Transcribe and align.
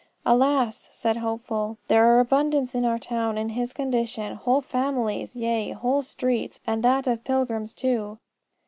"Alas!" 0.25 0.89
said 0.91 1.17
Hopeful, 1.17 1.77
"there 1.85 2.07
are 2.11 2.19
abundance 2.19 2.73
in 2.73 2.85
our 2.85 2.97
town 2.97 3.37
in 3.37 3.49
his 3.49 3.71
condition: 3.71 4.33
whole 4.35 4.59
families, 4.61 5.35
yea, 5.35 5.73
whole 5.73 6.01
streets, 6.01 6.59
and 6.65 6.81
that 6.81 7.05
of 7.05 7.23
pilgrims 7.23 7.75
too." 7.75 8.17